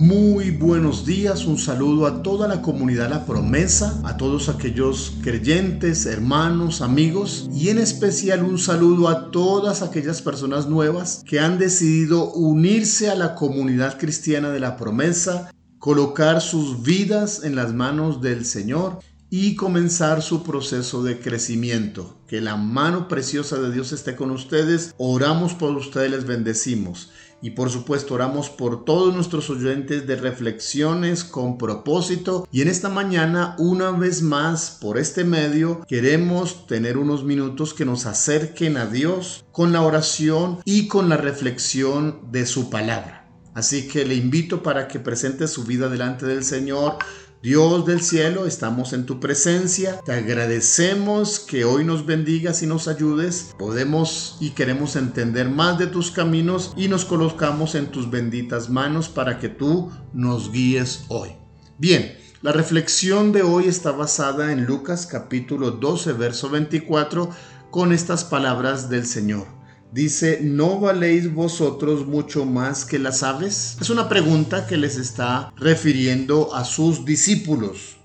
[0.00, 6.06] Muy buenos días, un saludo a toda la comunidad La Promesa, a todos aquellos creyentes,
[6.06, 12.30] hermanos, amigos y en especial un saludo a todas aquellas personas nuevas que han decidido
[12.30, 18.44] unirse a la comunidad cristiana de La Promesa, colocar sus vidas en las manos del
[18.44, 22.16] Señor y comenzar su proceso de crecimiento.
[22.26, 24.94] Que la mano preciosa de Dios esté con ustedes.
[24.96, 27.10] Oramos por ustedes, les bendecimos.
[27.40, 32.48] Y por supuesto oramos por todos nuestros oyentes de reflexiones con propósito.
[32.50, 37.84] Y en esta mañana, una vez más, por este medio, queremos tener unos minutos que
[37.84, 43.28] nos acerquen a Dios con la oración y con la reflexión de su palabra.
[43.54, 46.98] Así que le invito para que presente su vida delante del Señor
[47.40, 50.00] Dios del cielo, estamos en tu presencia.
[50.04, 53.54] Te agradecemos que hoy nos bendigas y nos ayudes.
[53.56, 59.08] Podemos y queremos entender más de tus caminos y nos colocamos en tus benditas manos
[59.08, 61.30] para que tú nos guíes hoy.
[61.78, 67.30] Bien, la reflexión de hoy está basada en Lucas capítulo 12, verso 24,
[67.70, 69.57] con estas palabras del Señor.
[69.92, 73.78] Dice, ¿no valéis vosotros mucho más que las aves?
[73.80, 77.96] Es una pregunta que les está refiriendo a sus discípulos.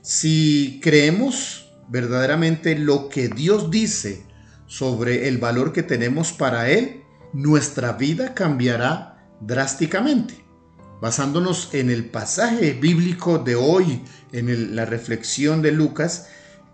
[0.00, 4.24] Si creemos verdaderamente lo que Dios dice
[4.66, 7.02] sobre el valor que tenemos para Él,
[7.34, 10.42] nuestra vida cambiará drásticamente.
[11.02, 16.28] Basándonos en el pasaje bíblico de hoy, en la reflexión de Lucas,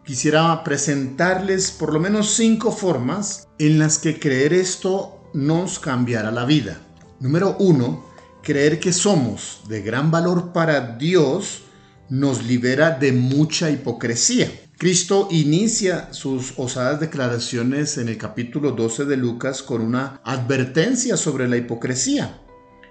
[0.04, 6.44] quisiera presentarles por lo menos cinco formas en las que creer esto nos cambiará la
[6.44, 6.80] vida.
[7.20, 8.04] Número uno,
[8.42, 11.62] creer que somos de gran valor para Dios
[12.08, 14.50] nos libera de mucha hipocresía.
[14.76, 21.48] Cristo inicia sus osadas declaraciones en el capítulo 12 de Lucas con una advertencia sobre
[21.48, 22.40] la hipocresía.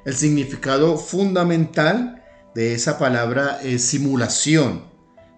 [0.05, 2.23] El significado fundamental
[2.55, 4.85] de esa palabra es simulación.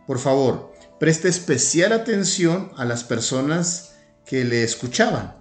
[0.06, 0.73] Por favor,
[1.04, 5.36] preste especial atención a las personas que le escuchaban.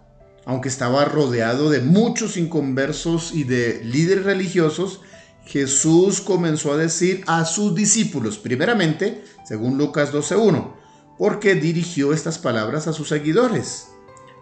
[0.45, 5.03] Aunque estaba rodeado de muchos inconversos y de líderes religiosos,
[5.47, 10.75] Jesús comenzó a decir a sus discípulos, primeramente, según Lucas 12.1,
[11.17, 13.87] porque dirigió estas palabras a sus seguidores.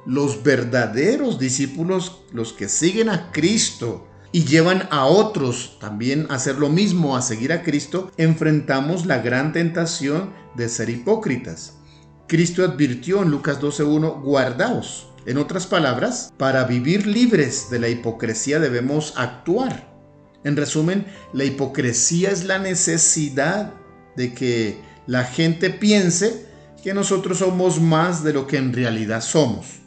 [0.07, 6.57] Los verdaderos discípulos, los que siguen a Cristo, y llevan a otros también a hacer
[6.57, 11.75] lo mismo, a seguir a Cristo, enfrentamos la gran tentación de ser hipócritas.
[12.29, 15.09] Cristo advirtió en Lucas 12.1, guardaos.
[15.27, 19.91] En otras palabras, para vivir libres de la hipocresía debemos actuar.
[20.45, 23.75] En resumen, la hipocresía es la necesidad
[24.17, 26.47] de que la gente piense
[26.83, 29.81] que nosotros somos más de lo que en realidad somos.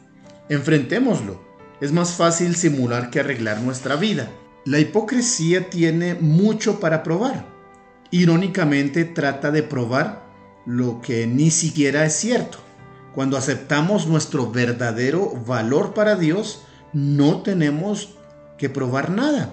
[0.48, 1.43] Enfrentémoslo
[1.84, 4.30] es más fácil simular que arreglar nuestra vida.
[4.64, 7.44] La hipocresía tiene mucho para probar.
[8.10, 10.24] Irónicamente trata de probar
[10.64, 12.56] lo que ni siquiera es cierto.
[13.14, 16.62] Cuando aceptamos nuestro verdadero valor para Dios,
[16.94, 18.16] no tenemos
[18.56, 19.52] que probar nada.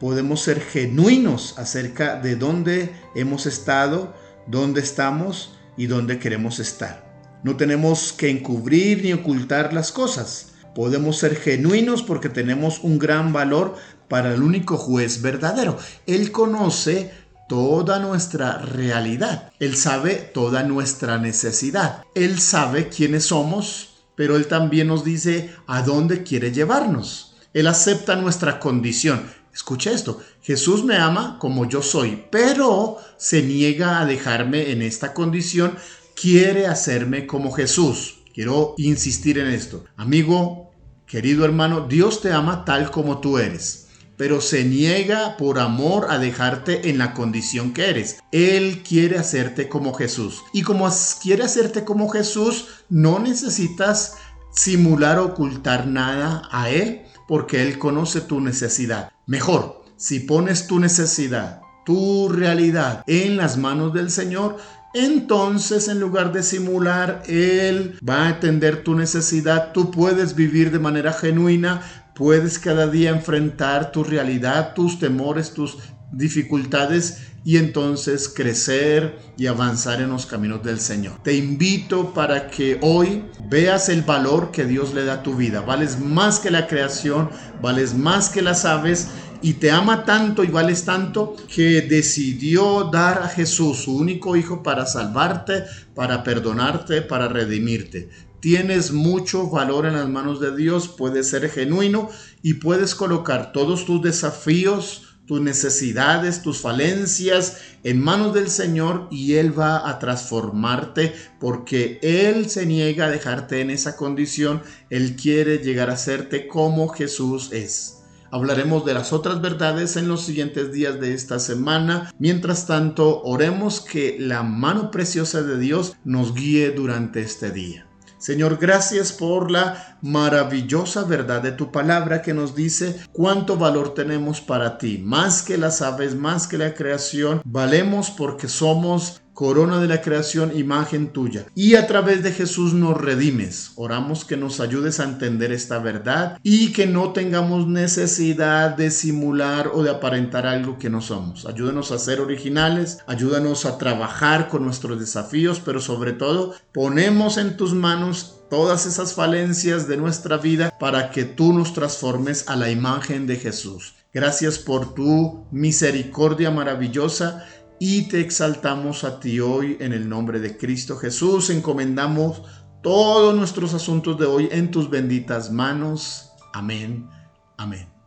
[0.00, 4.16] Podemos ser genuinos acerca de dónde hemos estado,
[4.48, 7.38] dónde estamos y dónde queremos estar.
[7.44, 10.54] No tenemos que encubrir ni ocultar las cosas.
[10.74, 13.76] Podemos ser genuinos porque tenemos un gran valor
[14.08, 15.76] para el único juez verdadero.
[16.06, 17.12] Él conoce
[17.48, 19.50] toda nuestra realidad.
[19.58, 22.02] Él sabe toda nuestra necesidad.
[22.14, 27.36] Él sabe quiénes somos, pero Él también nos dice a dónde quiere llevarnos.
[27.54, 29.22] Él acepta nuestra condición.
[29.52, 35.14] Escucha esto, Jesús me ama como yo soy, pero se niega a dejarme en esta
[35.14, 35.76] condición,
[36.14, 38.17] quiere hacerme como Jesús.
[38.38, 39.84] Quiero insistir en esto.
[39.96, 40.70] Amigo,
[41.08, 46.18] Querido hermano, Dios te ama tal como tú eres, pero se niega por amor a
[46.18, 48.20] dejarte en la condición que eres.
[48.30, 50.42] Él quiere hacerte como Jesús.
[50.52, 50.88] Y como
[51.20, 54.18] quiere hacerte como Jesús, no necesitas
[54.52, 59.10] simular o ocultar nada a Él, porque Él conoce tu necesidad.
[59.26, 64.58] Mejor, si pones tu necesidad, tu realidad en las manos del Señor,
[64.94, 70.78] entonces en lugar de simular, Él va a atender tu necesidad, tú puedes vivir de
[70.78, 71.82] manera genuina,
[72.14, 75.78] puedes cada día enfrentar tu realidad, tus temores, tus
[76.12, 81.22] dificultades y entonces crecer y avanzar en los caminos del Señor.
[81.22, 85.60] Te invito para que hoy veas el valor que Dios le da a tu vida.
[85.60, 87.30] Vales más que la creación,
[87.62, 89.08] vales más que las aves
[89.40, 94.62] y te ama tanto y vales tanto que decidió dar a Jesús, su único hijo,
[94.62, 95.64] para salvarte,
[95.94, 98.08] para perdonarte, para redimirte.
[98.40, 102.08] Tienes mucho valor en las manos de Dios, puedes ser genuino
[102.42, 109.34] y puedes colocar todos tus desafíos, tus necesidades, tus falencias en manos del Señor y
[109.34, 114.62] Él va a transformarte porque Él se niega a dejarte en esa condición.
[114.90, 117.98] Él quiere llegar a hacerte como Jesús es.
[118.30, 122.12] Hablaremos de las otras verdades en los siguientes días de esta semana.
[122.18, 127.87] Mientras tanto, oremos que la mano preciosa de Dios nos guíe durante este día.
[128.18, 134.40] Señor, gracias por la maravillosa verdad de tu palabra que nos dice cuánto valor tenemos
[134.40, 134.98] para ti.
[134.98, 140.50] Más que las aves, más que la creación, valemos porque somos corona de la creación,
[140.58, 141.46] imagen tuya.
[141.54, 143.70] Y a través de Jesús nos redimes.
[143.76, 149.70] Oramos que nos ayudes a entender esta verdad y que no tengamos necesidad de simular
[149.72, 151.46] o de aparentar algo que no somos.
[151.46, 157.56] Ayúdanos a ser originales, ayúdanos a trabajar con nuestros desafíos, pero sobre todo ponemos en
[157.56, 162.72] tus manos todas esas falencias de nuestra vida para que tú nos transformes a la
[162.72, 163.94] imagen de Jesús.
[164.12, 167.46] Gracias por tu misericordia maravillosa
[167.80, 171.50] y te exaltamos a ti hoy en el nombre de Cristo Jesús.
[171.50, 172.42] Encomendamos
[172.82, 176.32] todos nuestros asuntos de hoy en tus benditas manos.
[176.52, 177.08] Amén.
[177.56, 177.97] Amén.